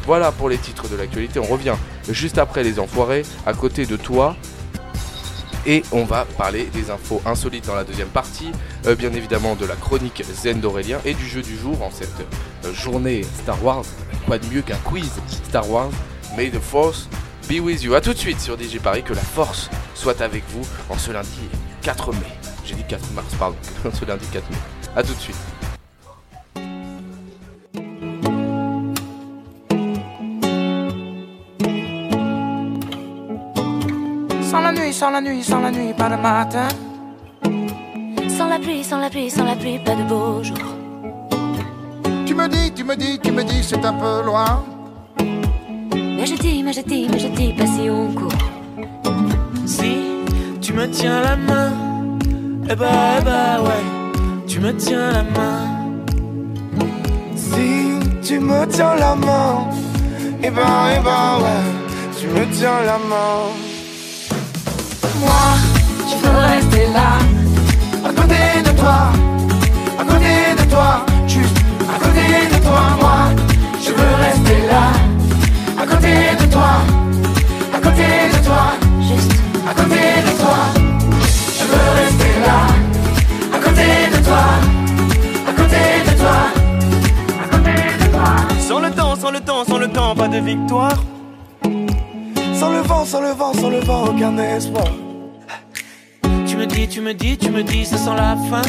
[0.06, 1.40] Voilà pour les titres de l'actualité.
[1.40, 1.76] On revient
[2.10, 4.36] juste après les enfoirés, à côté de toi.
[5.66, 8.52] Et on va parler des infos insolites dans la deuxième partie,
[8.88, 12.10] euh, bien évidemment de la chronique Zen d'Aurélien et du jeu du jour en cette
[12.66, 13.84] euh, journée Star Wars.
[14.26, 15.12] Quoi de mieux qu'un quiz
[15.48, 15.92] Star Wars?
[16.38, 17.10] May the Force
[17.50, 17.94] be with you.
[17.94, 21.12] A tout de suite sur DJ Paris, que la force soit avec vous en ce
[21.12, 21.50] lundi
[21.82, 22.20] 4 mai.
[22.66, 23.58] J'ai dit 4 mars, pardon,
[23.94, 24.58] ce lundi 4 mai.
[24.96, 25.59] A tout de suite.
[34.92, 36.68] Sans la nuit, sans la nuit, pas de matin.
[38.28, 40.58] Sans la pluie, sans la pluie, sans la pluie, pas de beau jour.
[42.26, 44.64] Tu me dis, tu me dis, tu me dis, c'est un peu loin.
[45.94, 48.32] Mais je dis, mais je dis, mais je dis, pas si on court.
[49.66, 49.94] Si
[50.62, 51.72] tu me tiens la main,
[52.70, 53.86] eh bah, eh bah ouais,
[54.48, 55.62] tu me tiens la main.
[57.36, 59.68] Si tu me tiens la main,
[60.44, 61.66] eh bah, eh bah ouais,
[62.20, 63.69] tu me tiens la main
[65.20, 65.44] moi,
[66.10, 67.12] je veux rester là,
[68.06, 69.00] à côté de toi,
[70.00, 71.58] à côté de toi, juste
[71.94, 73.20] à côté de toi, moi,
[73.84, 74.86] je veux rester là,
[75.82, 76.72] à côté de toi,
[77.74, 78.64] à côté de toi,
[79.02, 79.32] juste
[79.70, 80.58] à côté de toi,
[81.58, 82.60] je veux rester là,
[83.54, 84.46] à côté de toi,
[85.48, 86.38] à côté de toi,
[87.44, 88.30] à côté de toi.
[88.68, 91.04] Sans le temps, sans le temps, sans le temps, pas de victoire.
[92.54, 94.86] Sans le vent, sans le vent, sans le vent, aucun espoir
[96.60, 98.62] me dis, tu me dis, tu me dis, ça sent la fin.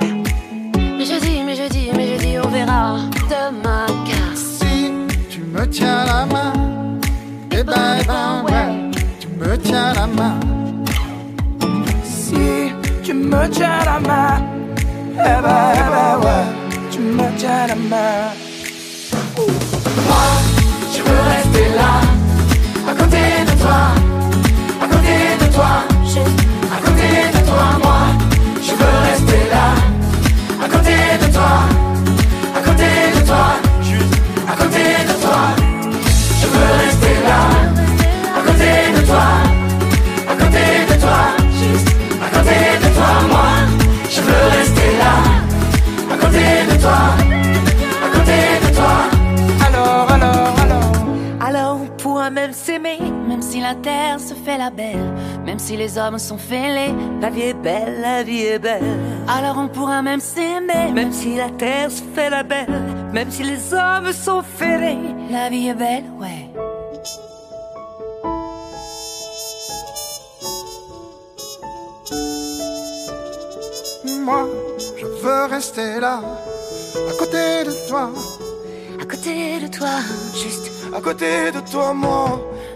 [0.00, 2.96] Mais je dis, mais je dis, mais je dis, on verra
[3.30, 3.86] demain.
[4.08, 4.92] Car si
[5.30, 6.52] tu me tiens la main,
[7.52, 10.36] eh ben, eh ben, ouais, tu me tiens la main.
[12.02, 12.72] Si
[13.04, 14.42] tu me tiens la main,
[15.14, 16.44] eh ben, eh ben, ouais,
[16.90, 18.16] tu me tiens la main.
[20.08, 20.26] Moi,
[20.94, 21.92] je veux rester là,
[22.90, 23.80] à côté de toi,
[24.82, 25.72] à côté de toi.
[27.52, 27.81] Côté
[54.58, 55.12] la belle,
[55.44, 56.94] même si les hommes sont fêlés.
[57.20, 58.82] La vie est belle, la vie est belle.
[59.28, 62.68] Alors on pourra même s'aimer, même si la terre se fait la belle,
[63.12, 64.98] même si les hommes sont fêlés.
[65.30, 66.48] La vie est belle, ouais.
[74.24, 74.46] Moi,
[74.98, 76.20] je veux rester là,
[77.10, 78.10] à côté de toi.
[79.00, 79.88] À côté de toi,
[80.34, 82.51] juste à côté de toi, moi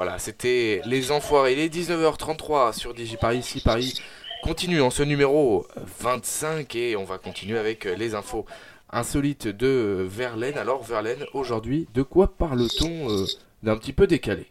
[0.00, 1.52] Voilà, c'était Les Enfoirés.
[1.52, 3.40] Il est 19h33 sur Digiparis.
[3.40, 4.00] Ici, Paris
[4.42, 5.66] continue en ce numéro
[6.00, 8.46] 25 et on va continuer avec euh, les infos
[8.90, 10.56] insolites de euh, Verlaine.
[10.56, 13.26] Alors, Verlaine, aujourd'hui, de quoi parle-t-on euh,
[13.62, 14.46] d'un petit peu décalé?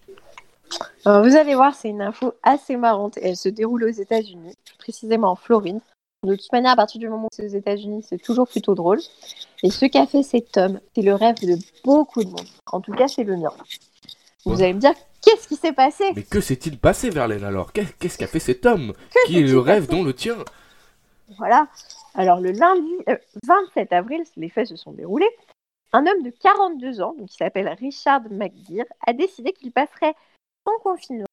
[1.03, 3.17] Alors, vous allez voir, c'est une info assez marrante.
[3.19, 5.79] Elle se déroule aux États-Unis, précisément en Floride.
[6.27, 8.99] De toute manière, à partir du moment où c'est aux États-Unis, c'est toujours plutôt drôle.
[9.63, 12.45] Et ce qu'a fait cet homme, c'est le rêve de beaucoup de monde.
[12.71, 13.49] En tout cas, c'est le mien.
[14.45, 14.63] Vous Ouais.
[14.65, 18.17] allez me dire, qu'est-ce qui s'est passé Mais que s'est-il passé, Verlaine, alors Qu'est- Qu'est-ce
[18.17, 20.38] qu'a fait cet homme Que Qui est le rêve dont le tien
[21.38, 21.67] Voilà.
[22.15, 25.29] Alors, le lundi euh, 27 avril, les faits se sont déroulés.
[25.93, 30.13] Un homme de 42 ans, donc qui s'appelle Richard McGear, a décidé qu'il passerait
[30.67, 31.25] son confinement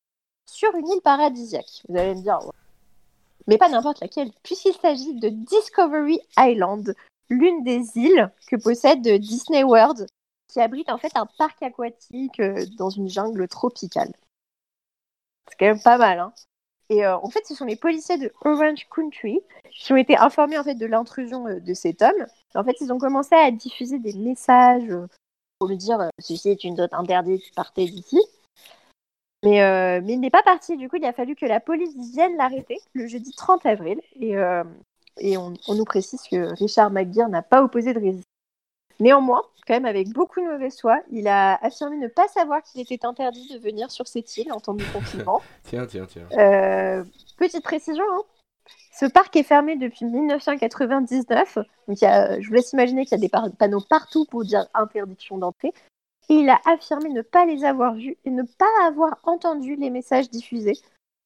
[0.50, 1.82] sur une île paradisiaque.
[1.88, 2.52] Vous allez me dire, ouais.
[3.46, 6.94] mais pas n'importe laquelle, puisqu'il s'agit de Discovery Island,
[7.28, 10.06] l'une des îles que possède Disney World,
[10.56, 14.10] qui abrite en fait un parc aquatique euh, dans une jungle tropicale.
[15.50, 16.32] C'est quand même pas mal, hein.
[16.88, 19.38] Et euh, en fait, ce sont les policiers de Orange Country
[19.70, 22.26] qui ont été informés en fait de l'intrusion euh, de cet homme.
[22.54, 24.90] En fait, ils ont commencé à diffuser des messages
[25.58, 28.18] pour lui dire ceci est une zone interdite, partez d'ici.
[29.44, 30.78] Mais, mais il n'est pas parti.
[30.78, 34.00] Du coup, il a fallu que la police vienne l'arrêter le jeudi 30 avril.
[34.14, 34.34] Et,
[35.18, 38.35] et on, on nous précise que Richard McGear n'a pas opposé de résistance.
[39.00, 42.80] Néanmoins, quand même avec beaucoup de mauvaise foi, il a affirmé ne pas savoir qu'il
[42.80, 45.42] était interdit de venir sur cette île en temps de confinement.
[45.64, 46.26] Tiens, tiens, tiens.
[46.38, 47.04] Euh,
[47.36, 48.22] petite précision, hein.
[48.98, 51.56] ce parc est fermé depuis 1999.
[51.88, 54.24] Donc il y a- je vous laisse imaginer qu'il y a des par- panneaux partout
[54.30, 55.72] pour dire interdiction d'entrée.
[56.28, 59.90] Et il a affirmé ne pas les avoir vus et ne pas avoir entendu les
[59.90, 60.78] messages diffusés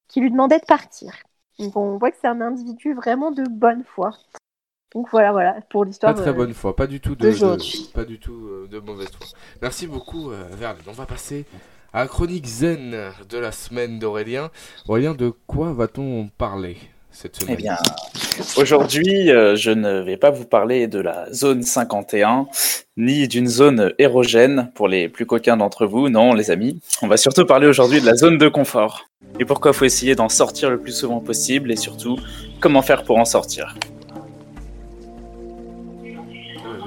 [0.09, 1.15] qui lui demandaient de partir.
[1.59, 4.13] Donc on voit que c'est un individu vraiment de bonne foi.
[4.94, 6.14] Donc voilà, voilà, pour l'histoire.
[6.14, 8.79] Pas très euh, bonne foi, pas du tout de, de- pas du tout euh, de
[8.81, 9.26] mauvaise foi.
[9.62, 10.83] Merci beaucoup, euh, Verlaine.
[10.88, 11.44] On va passer
[11.92, 12.96] à la chronique zen
[13.29, 14.50] de la semaine d'Aurélien.
[14.88, 16.76] Aurélien, de quoi va-t-on parler
[17.12, 17.57] cette semaine?
[17.59, 17.76] Eh bien,
[18.57, 22.46] aujourd'hui, euh, je ne vais pas vous parler de la zone 51,
[22.96, 26.09] ni d'une zone érogène pour les plus coquins d'entre vous.
[26.09, 29.07] Non, les amis, on va surtout parler aujourd'hui de la zone de confort.
[29.38, 32.18] Et pourquoi faut essayer d'en sortir le plus souvent possible, et surtout,
[32.61, 33.74] comment faire pour en sortir?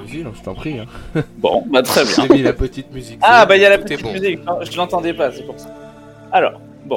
[0.04, 0.78] Vas-y, je t'en prie.
[0.78, 0.86] Hein.
[1.38, 2.26] Bon, bah très bien.
[2.28, 3.18] J'ai mis la petite musique.
[3.22, 4.12] Ah, bah il y a la petite bon.
[4.12, 5.68] musique, Non, je l'entendais pas, c'est pour ça.
[6.32, 6.96] Alors, bon.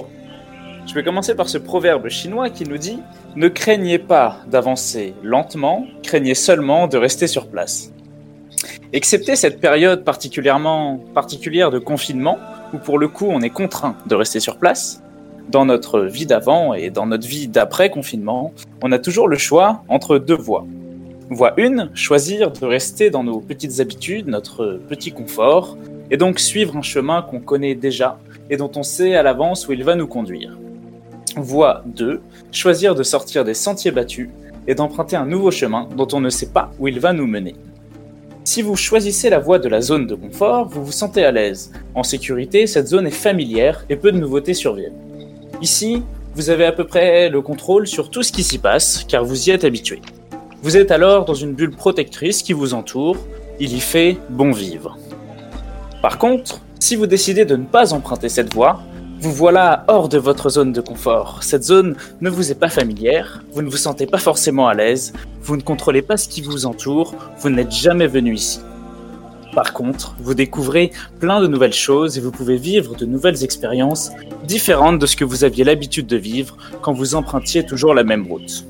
[0.88, 3.00] Je vais commencer par ce proverbe chinois qui nous dit
[3.36, 7.92] Ne craignez pas d'avancer lentement, craignez seulement de rester sur place.
[8.94, 12.38] Excepté cette période particulièrement particulière de confinement,
[12.74, 15.02] où pour le coup on est contraint de rester sur place,
[15.50, 19.84] dans notre vie d'avant et dans notre vie d'après confinement, on a toujours le choix
[19.90, 20.66] entre deux voies.
[21.30, 25.78] Voie 1, choisir de rester dans nos petites habitudes, notre petit confort,
[26.10, 28.18] et donc suivre un chemin qu'on connaît déjà
[28.50, 30.58] et dont on sait à l'avance où il va nous conduire.
[31.36, 32.22] Voie 2,
[32.54, 34.30] choisir de sortir des sentiers battus
[34.68, 37.56] et d'emprunter un nouveau chemin dont on ne sait pas où il va nous mener.
[38.46, 41.74] Si vous choisissez la voie de la zone de confort, vous vous sentez à l'aise.
[41.94, 44.96] En sécurité, cette zone est familière et peu de nouveautés surviennent.
[45.62, 46.04] Ici,
[46.36, 49.50] vous avez à peu près le contrôle sur tout ce qui s'y passe car vous
[49.50, 50.00] y êtes habitué.
[50.64, 53.18] Vous êtes alors dans une bulle protectrice qui vous entoure,
[53.60, 54.98] il y fait bon vivre.
[56.02, 58.82] Par contre, si vous décidez de ne pas emprunter cette voie,
[59.20, 61.44] vous voilà hors de votre zone de confort.
[61.44, 65.14] Cette zone ne vous est pas familière, vous ne vous sentez pas forcément à l'aise,
[65.44, 68.60] vous ne contrôlez pas ce qui vous entoure, vous n'êtes jamais venu ici.
[69.54, 74.12] Par contre, vous découvrez plein de nouvelles choses et vous pouvez vivre de nouvelles expériences
[74.46, 78.26] différentes de ce que vous aviez l'habitude de vivre quand vous empruntiez toujours la même
[78.28, 78.66] route.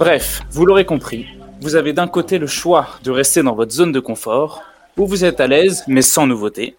[0.00, 1.26] Bref, vous l'aurez compris,
[1.60, 4.62] vous avez d'un côté le choix de rester dans votre zone de confort
[4.96, 6.74] où vous êtes à l'aise mais sans nouveauté,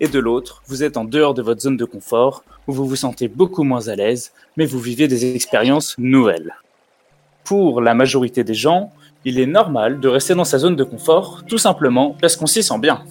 [0.00, 2.96] et de l'autre, vous êtes en dehors de votre zone de confort, où vous vous
[2.96, 6.54] sentez beaucoup moins à l'aise, mais vous vivez des expériences nouvelles.
[7.44, 8.90] Pour la majorité des gens,
[9.26, 12.62] il est normal de rester dans sa zone de confort, tout simplement parce qu'on s'y
[12.62, 13.02] sent bien.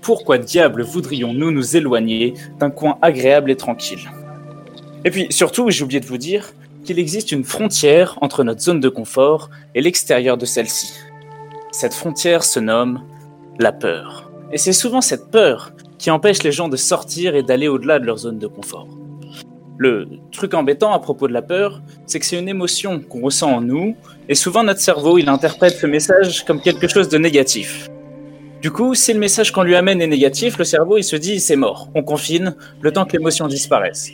[0.00, 4.10] Pourquoi diable voudrions-nous nous éloigner d'un coin agréable et tranquille?
[5.04, 6.54] Et puis surtout, j'ai oublié de vous dire
[6.86, 10.94] qu'il existe une frontière entre notre zone de confort et l'extérieur de celle-ci.
[11.72, 13.02] Cette frontière se nomme
[13.58, 14.30] la peur.
[14.52, 18.06] Et c'est souvent cette peur qui empêche les gens de sortir et d'aller au-delà de
[18.06, 18.88] leur zone de confort.
[19.76, 23.52] Le truc embêtant à propos de la peur, c'est que c'est une émotion qu'on ressent
[23.52, 23.94] en nous,
[24.28, 27.88] et souvent notre cerveau, il interprète ce message comme quelque chose de négatif.
[28.62, 31.40] Du coup, si le message qu'on lui amène est négatif, le cerveau, il se dit
[31.40, 34.10] c'est mort, on confine, le temps que l'émotion disparaisse.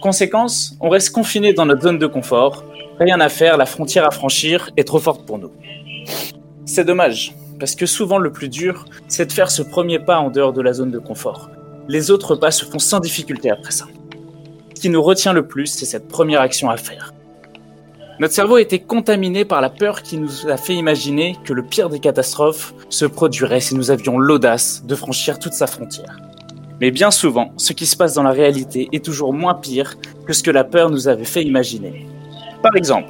[0.00, 2.64] Conséquence, on reste confiné dans notre zone de confort,
[3.00, 5.50] rien à faire, la frontière à franchir est trop forte pour nous.
[6.66, 10.30] C'est dommage, parce que souvent le plus dur, c'est de faire ce premier pas en
[10.30, 11.50] dehors de la zone de confort.
[11.88, 13.86] Les autres pas se font sans difficulté après ça.
[14.74, 17.12] Ce qui nous retient le plus, c'est cette première action à faire.
[18.20, 21.64] Notre cerveau a été contaminé par la peur qui nous a fait imaginer que le
[21.64, 26.18] pire des catastrophes se produirait si nous avions l'audace de franchir toute sa frontière.
[26.80, 30.32] Mais bien souvent, ce qui se passe dans la réalité est toujours moins pire que
[30.32, 32.06] ce que la peur nous avait fait imaginer.
[32.62, 33.08] Par exemple,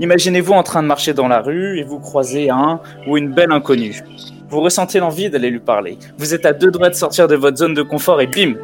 [0.00, 3.52] imaginez-vous en train de marcher dans la rue et vous croisez un ou une belle
[3.52, 4.02] inconnue.
[4.48, 5.96] Vous ressentez l'envie d'aller lui parler.
[6.18, 8.54] Vous êtes à deux doigts de sortir de votre zone de confort et bim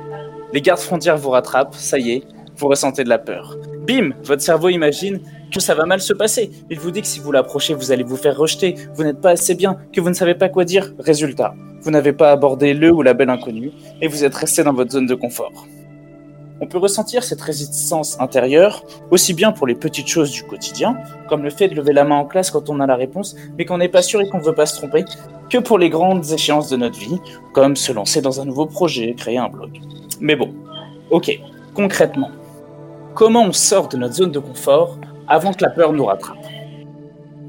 [0.52, 2.22] Les gardes frontières vous rattrapent, ça y est,
[2.60, 3.56] vous ressentez de la peur.
[3.86, 5.20] Bim Votre cerveau imagine
[5.52, 6.50] que ça va mal se passer.
[6.70, 9.30] Il vous dit que si vous l'approchez, vous allez vous faire rejeter, vous n'êtes pas
[9.30, 10.92] assez bien, que vous ne savez pas quoi dire.
[10.98, 14.74] Résultat, vous n'avez pas abordé le ou la belle inconnue et vous êtes resté dans
[14.74, 15.66] votre zone de confort.
[16.60, 21.42] On peut ressentir cette résistance intérieure aussi bien pour les petites choses du quotidien, comme
[21.42, 23.78] le fait de lever la main en classe quand on a la réponse, mais qu'on
[23.78, 25.06] n'est pas sûr et qu'on ne veut pas se tromper,
[25.48, 27.18] que pour les grandes échéances de notre vie,
[27.54, 29.80] comme se lancer dans un nouveau projet, créer un blog.
[30.20, 30.54] Mais bon,
[31.10, 31.40] ok,
[31.74, 32.30] concrètement,
[33.20, 36.38] comment on sort de notre zone de confort avant que la peur nous rattrape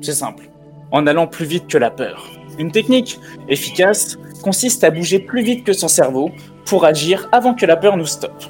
[0.01, 0.49] C'est simple,
[0.91, 2.29] en allant plus vite que la peur.
[2.59, 6.29] Une technique efficace consiste à bouger plus vite que son cerveau
[6.65, 8.43] pour agir avant que la peur nous stoppe.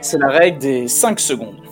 [0.00, 1.62] C'est la règle des 5 secondes.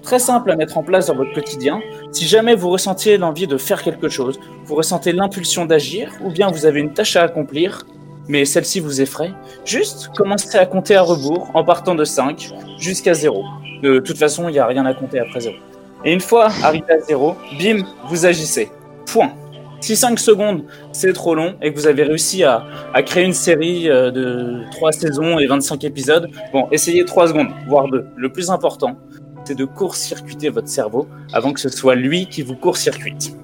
[0.00, 1.82] Très simple à mettre en place dans votre quotidien.
[2.12, 6.50] Si jamais vous ressentiez l'envie de faire quelque chose, vous ressentez l'impulsion d'agir, ou bien
[6.50, 7.84] vous avez une tâche à accomplir,
[8.26, 9.34] mais celle-ci vous effraie,
[9.66, 13.44] juste commencez à compter à rebours en partant de 5 jusqu'à 0.
[13.82, 15.56] De toute façon, il n'y a rien à compter après 0.
[16.04, 18.70] Et une fois arrivé à 0, bim, vous agissez.
[19.06, 19.32] Point.
[19.80, 22.64] Si 5 secondes, c'est trop long et que vous avez réussi à,
[23.04, 27.88] créer une série euh, de 3 saisons et 25 épisodes, bon, essayez 3 secondes, voire
[27.88, 28.06] 2.
[28.16, 28.96] Le plus important,
[29.44, 33.36] c'est de court-circuiter votre cerveau avant que ce soit lui qui vous court-circuite.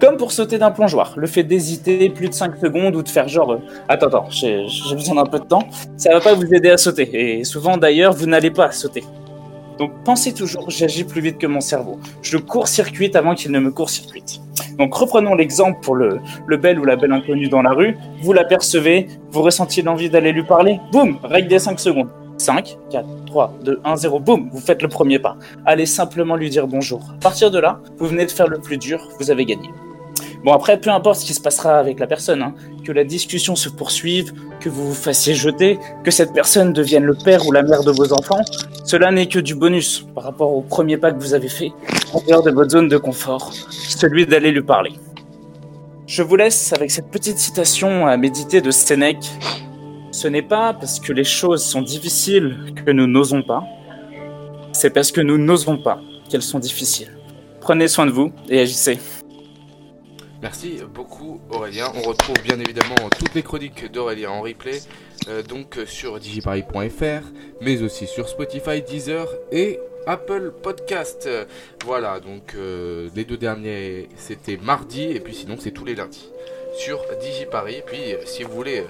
[0.00, 3.28] Comme pour sauter d'un plongeoir, le fait d'hésiter plus de 5 secondes ou de faire
[3.28, 3.58] genre euh,
[3.88, 7.10] attends, attends, j'ai besoin d'un peu de temps, ça va pas vous aider à sauter.
[7.12, 9.04] Et souvent d'ailleurs, vous n'allez pas sauter.
[9.78, 11.98] Donc pensez toujours, j'agis plus vite que mon cerveau.
[12.22, 14.40] Je court-circuite avant qu'il ne me court-circuite.
[14.78, 17.96] Donc reprenons l'exemple pour le, le bel ou la belle inconnue dans la rue.
[18.22, 20.80] Vous l'apercevez, vous ressentiez l'envie d'aller lui parler.
[20.92, 22.08] Boum, règle des 5 secondes.
[22.38, 25.36] 5, 4, 3, 2, 1, 0, boum, vous faites le premier pas.
[25.64, 27.00] Allez simplement lui dire bonjour.
[27.16, 29.70] À partir de là, vous venez de faire le plus dur, vous avez gagné.
[30.44, 32.54] Bon après, peu importe ce qui se passera avec la personne, hein,
[32.86, 37.16] que la discussion se poursuive, que vous vous fassiez jeter, que cette personne devienne le
[37.16, 38.42] père ou la mère de vos enfants,
[38.84, 41.72] cela n'est que du bonus par rapport au premier pas que vous avez fait
[42.12, 44.92] en dehors de votre zone de confort, celui d'aller lui parler.
[46.06, 49.28] Je vous laisse avec cette petite citation à méditer de Sénèque.
[50.12, 53.64] Ce n'est pas parce que les choses sont difficiles que nous n'osons pas,
[54.72, 57.10] c'est parce que nous n'osons pas qu'elles sont difficiles.
[57.60, 59.00] Prenez soin de vous et agissez.
[60.46, 61.90] Merci beaucoup Aurélien.
[61.96, 64.78] On retrouve bien évidemment toutes les chroniques d'Aurélien en replay,
[65.26, 67.26] euh, donc sur digiparis.fr,
[67.60, 71.28] mais aussi sur Spotify, Deezer et Apple Podcast.
[71.84, 76.30] Voilà, donc euh, les deux derniers c'était mardi et puis sinon c'est tous les lundis
[76.78, 77.78] sur Digiparis.
[77.78, 78.84] Et puis si vous voulez euh,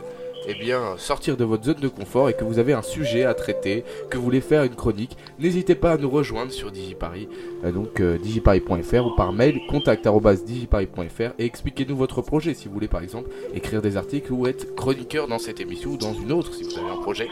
[0.46, 3.34] eh bien, sortir de votre zone de confort et que vous avez un sujet à
[3.34, 7.28] traiter, que vous voulez faire une chronique, n'hésitez pas à nous rejoindre sur Digiparis,
[7.64, 12.88] euh, donc euh, digiparis.fr ou par mail contact@digiparis.fr et expliquez-nous votre projet si vous voulez
[12.88, 16.54] par exemple écrire des articles ou être chroniqueur dans cette émission ou dans une autre
[16.54, 17.28] si vous avez un projet.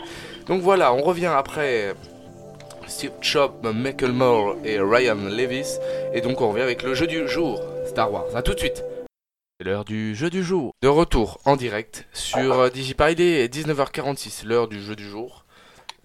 [0.47, 1.95] Donc voilà, on revient après
[2.86, 5.78] Steve Chop, Macklemore et Ryan Levis
[6.12, 8.26] et donc on revient avec le jeu du jour Star Wars.
[8.34, 8.84] À tout de suite.
[9.61, 10.74] C'est l'heure du jeu du jour.
[10.82, 15.44] De retour en direct sur euh, est 19h46, l'heure du jeu du jour.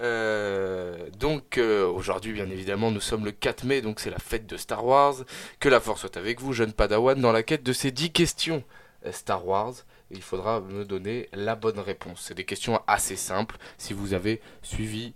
[0.02, 4.46] Euh, donc euh, aujourd'hui bien évidemment nous sommes le 4 mai donc c'est la fête
[4.46, 5.16] de Star Wars.
[5.60, 8.64] Que la force soit avec vous jeune padawan dans la quête de ces 10 questions
[9.12, 9.74] Star Wars.
[10.12, 12.26] il faudra me donner la bonne réponse.
[12.28, 15.16] C'est des questions assez simples si vous avez suivi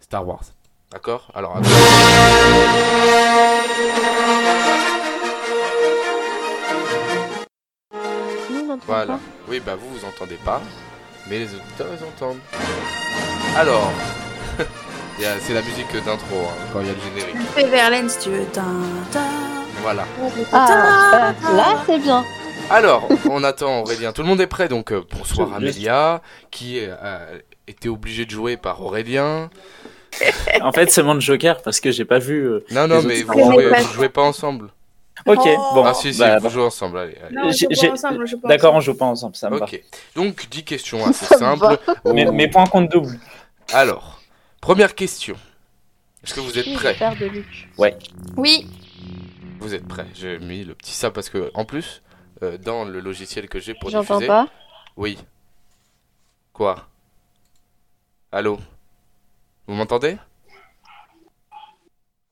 [0.00, 0.44] Star Wars.
[0.90, 1.30] D'accord?
[1.34, 1.60] Alors.
[8.86, 9.14] Voilà.
[9.14, 9.20] pas.
[9.48, 10.60] Oui, bah vous, vous entendez pas,
[11.28, 12.38] mais les auditeurs, ils entendent.
[13.56, 13.90] Alors,
[15.40, 17.48] c'est la musique d'intro hein, quand il y a le générique.
[17.54, 18.46] Fais Verlaine si tu veux.
[19.82, 20.04] Voilà.
[20.52, 22.24] Ah, là, c'est bien.
[22.70, 24.12] Alors, on attend Aurélien.
[24.12, 28.56] Tout le monde est prêt, donc euh, bonsoir Amélia, qui euh, était obligée de jouer
[28.56, 29.50] par Aurélien.
[30.62, 32.44] En fait, c'est mon joker parce que j'ai pas vu.
[32.46, 34.68] euh, Non, non, mais vous jouez, vous jouez pas ensemble.
[35.26, 35.70] Ok, Oh.
[35.74, 35.84] bon.
[35.84, 37.16] ah si, si, bah, vous jouez ensemble, allez.
[37.16, 37.34] allez.
[37.36, 39.50] Non, on joue J'ai- pas ensemble, on joue pas D'accord, on joue pas ensemble, ça
[39.50, 39.64] me va.
[39.66, 39.82] Ok,
[40.16, 41.78] donc 10 questions assez simples.
[42.06, 42.32] Mais, Oh.
[42.32, 43.18] mes points comptent double.
[43.72, 44.20] Alors,
[44.60, 45.36] première question.
[46.24, 46.94] Est-ce que vous êtes prêts?
[47.20, 47.68] de Luc?
[48.36, 48.66] Oui.
[49.60, 50.06] Vous êtes prêts?
[50.14, 52.02] J'ai mis le petit ça parce que, en plus,
[52.42, 54.26] euh, dans le logiciel que j'ai pour J'entends diffuser...
[54.26, 54.48] pas.
[54.96, 55.18] Oui.
[56.52, 56.88] Quoi?
[58.32, 58.58] Allô?
[59.66, 60.16] Vous m'entendez?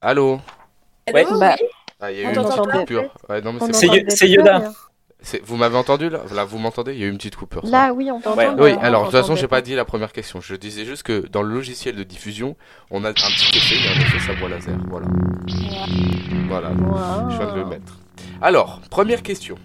[0.01, 0.39] Allô?
[1.13, 1.25] Ouais.
[1.25, 1.67] Allô, Bah, oui.
[2.01, 3.13] Ah, il y a eu une petite coupure.
[3.29, 4.71] Ouais, non, mais on c'est Yoda.
[5.43, 6.21] Vous m'avez entendu là?
[6.33, 6.93] Là, vous m'entendez?
[6.93, 7.61] Il y a eu une petite coupure.
[7.63, 7.69] ça.
[7.69, 8.37] Là, oui, on t'entend.
[8.37, 8.49] Ouais.
[8.57, 10.41] Oui, alors de toute façon, j'ai pas dit la première question.
[10.41, 12.55] Je disais juste que dans le logiciel de diffusion,
[12.89, 14.75] on a un petit effet, il y a un effet sabre laser.
[14.89, 15.05] Voilà.
[16.47, 17.29] Voilà, Wow.
[17.29, 17.99] je viens de le mettre.
[18.41, 19.55] Alors, première question.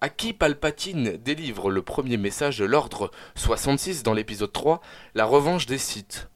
[0.00, 4.80] À qui Palpatine délivre le premier message de l'ordre 66 dans l'épisode 3,
[5.14, 6.28] La revanche des Sith?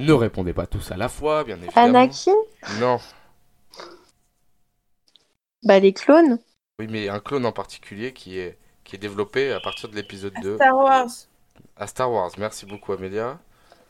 [0.00, 1.98] Ne répondez pas tous à la fois, bien évidemment.
[1.98, 2.32] Anakin?
[2.80, 2.98] Non.
[5.62, 6.38] Bah, les clones.
[6.78, 10.32] Oui, mais un clone en particulier qui est, qui est développé à partir de l'épisode
[10.42, 11.08] 2 Star Wars.
[11.76, 12.30] à Star Wars.
[12.38, 13.38] Merci beaucoup, Amélia.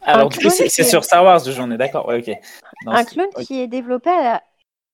[0.02, 2.08] Alors, Un du coup, clone c'est qui- sur Star Wars, j'en ai d'accord.
[2.08, 2.34] Ouais, ok.
[2.86, 4.42] Non, un clone qui est développé à la...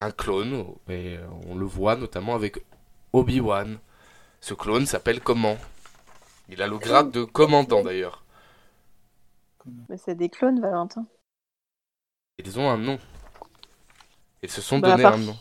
[0.02, 2.58] Un clone, et euh, on le voit notamment avec
[3.14, 3.78] Obi-Wan.
[4.42, 5.56] Ce clone s'appelle comment?
[6.50, 8.22] Il a le grade de commandant d'ailleurs.
[9.88, 11.06] Mais c'est des clones, Valentin.
[12.38, 12.98] Ils ont un nom.
[14.42, 15.36] Ils se sont Bah, donné un nom.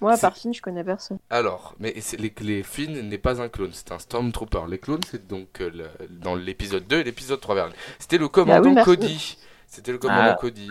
[0.00, 1.18] Moi, à part Finn, je connais personne.
[1.30, 4.62] Alors, mais c'est- les, les Finn n'est pas un clone, c'est un Stormtrooper.
[4.68, 8.28] Les clones, c'est donc euh, le- dans l'épisode 2 et l'épisode 3 vers C'était le
[8.28, 8.84] commandant Bah oui, merci.
[8.90, 9.38] Cody.
[9.68, 10.38] C'était le commandant Ah.
[10.40, 10.68] Cody.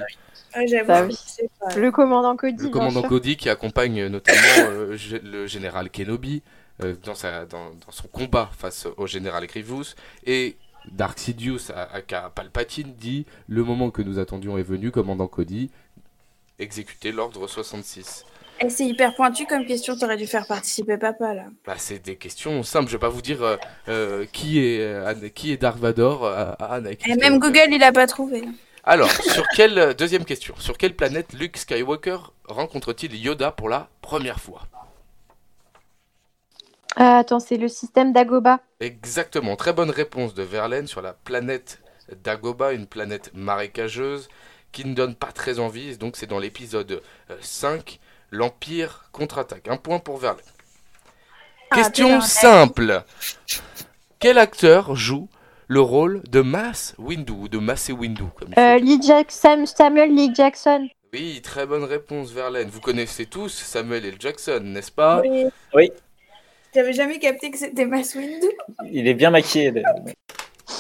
[0.53, 1.15] Ah, J'avoue, Bah je oui.
[1.15, 1.75] sais pas.
[1.75, 3.09] Le commandant Cody, Le commandant sûr.
[3.09, 6.43] Cody qui accompagne notamment euh, le général Kenobi
[6.83, 9.95] euh, dans, sa, dans, dans son combat face au général Grievous.
[10.25, 10.57] Et
[10.91, 15.27] Dark Sidious, à, à- à Palpatine, dit Le moment que nous attendions est venu, commandant
[15.27, 15.69] Cody,
[16.59, 18.25] exécuter l'ordre 66.
[18.63, 21.45] Et c'est hyper pointu comme question, t'aurais dû faire participer papa là.
[21.65, 23.57] Bah, c'est des questions simples, je vais pas vous dire euh,
[23.89, 26.25] euh, qui, est, euh, qui est Dark Vador.
[26.25, 27.39] euh, ah, Anakin Et même.
[27.39, 28.43] Google, il a pas trouvé.
[28.83, 32.17] Alors, sur quelle deuxième question Sur quelle planète Luke Skywalker
[32.47, 34.61] rencontre-t-il Yoda pour la première fois?
[36.95, 38.59] Ah, attends, c'est le système d'Agoba.
[38.79, 41.79] Exactement, très bonne réponse de Verlaine sur la planète
[42.23, 44.27] Dagoba, une planète marécageuse
[44.71, 45.97] qui ne donne pas très envie.
[45.97, 47.99] Donc c'est dans l'épisode euh, 5,
[48.31, 49.67] l'Empire contre-attaque.
[49.69, 50.43] Un point pour Verlaine.
[51.71, 53.03] Ah, Question simple.
[54.19, 55.29] Quel acteur joue
[55.67, 59.65] le rôle de Mass Windu ou de Massey Windu comme il Euh, Lee Jack- Sam-
[59.65, 60.89] Samuel Lee Jackson.
[61.13, 62.69] Oui, très bonne réponse Verlaine.
[62.69, 64.15] Vous connaissez tous Samuel L.
[64.19, 65.21] Jackson, n'est-ce pas?
[65.21, 65.45] Oui.
[65.73, 65.91] Oui.
[66.73, 68.47] J'avais jamais capté que c'était Mass Windu.
[68.91, 69.71] Il est bien maquillé.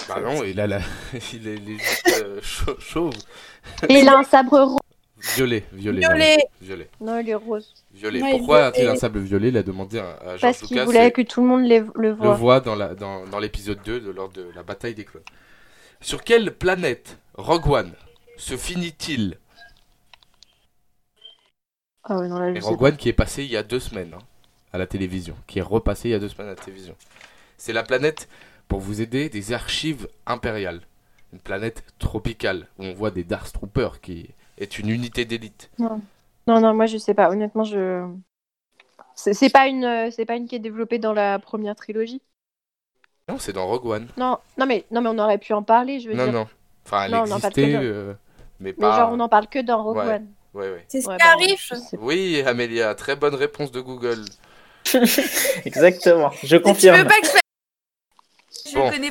[0.07, 0.79] Bah non, il a la...
[1.33, 3.13] il est, il est juste, euh, chau- chauve.
[3.89, 4.77] Et il a un sabre rose.
[5.35, 5.99] Violet, violet.
[5.99, 6.37] Violet.
[6.61, 6.89] Violet.
[7.01, 7.73] Non, il est rose.
[7.93, 8.21] Violet.
[8.21, 9.49] Ouais, il Pourquoi veut- a-t-il un sable violet?
[9.49, 10.85] Il a demandé à, à George Parce qu'il Lucas.
[10.85, 12.33] voulait et que tout le monde les- le Le voit.
[12.35, 15.23] voit dans la- dans- dans l'épisode 2 de, lors de la bataille des clones.
[15.99, 17.93] Sur quelle planète Rogue One
[18.37, 19.37] se finit-il?
[22.03, 22.85] Ah ouais, non, là, je Et sais Rogue pas.
[22.87, 24.23] One qui est passé il y a deux semaines hein,
[24.73, 25.35] à la télévision.
[25.47, 26.95] Qui est repassé il y a deux semaines à la télévision.
[27.57, 28.27] C'est la planète,
[28.67, 30.81] pour vous aider, des archives impériales.
[31.33, 35.69] Une planète tropicale où on voit des Dark Troopers qui est une unité d'élite.
[35.79, 36.01] Non,
[36.47, 37.29] non, moi je sais pas.
[37.29, 38.05] Honnêtement, je.
[39.15, 42.21] C'est pas une, c'est pas une qui est développée dans la première trilogie.
[43.29, 44.07] Non, c'est dans Rogue One.
[44.17, 46.33] Non, non mais, non mais on aurait pu en parler, je veux Non, dire.
[46.33, 46.47] non.
[46.85, 48.13] Enfin, elle Non, on en parle que existait, dans- euh,
[48.59, 48.97] mais Mais pas.
[48.97, 50.15] genre on en parle que dans Rogue Ouais.
[50.15, 50.27] One.
[50.53, 50.85] Ouais, ouais.
[50.89, 52.03] C'est bah, je sais pas.
[52.03, 54.25] Oui, Amélia, très bonne réponse de Google.
[55.65, 57.07] Exactement, je Tu veux confirme.
[57.07, 57.41] pas que je fasse
[58.69, 58.89] Je Bon.
[58.89, 59.09] connais pas